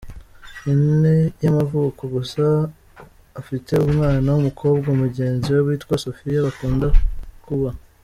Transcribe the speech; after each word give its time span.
ine 0.71 1.15
yamavuko 1.43 2.01
gusa 2.15 2.43
afite 3.39 3.71
umwana 3.87 4.27
wumukobwa 4.29 4.89
mugenzi 5.01 5.47
we 5.55 5.59
witwa 5.67 5.95
Sophia 6.05 6.45
bakunda 6.47 6.87
kuba. 7.45 7.69